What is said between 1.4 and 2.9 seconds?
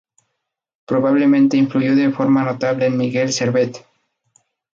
influyó de forma notable